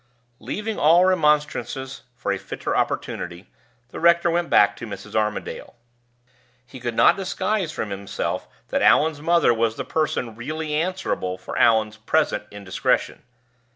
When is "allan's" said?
8.81-9.21, 11.55-11.97